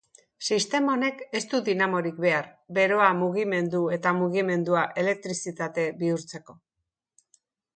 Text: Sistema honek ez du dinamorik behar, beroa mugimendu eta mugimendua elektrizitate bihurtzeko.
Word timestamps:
Sistema 0.45 0.93
honek 0.95 1.19
ez 1.39 1.41
du 1.51 1.59
dinamorik 1.67 2.17
behar, 2.25 2.49
beroa 2.77 3.09
mugimendu 3.19 3.83
eta 3.99 4.15
mugimendua 4.23 4.87
elektrizitate 5.03 5.89
bihurtzeko. 6.01 6.61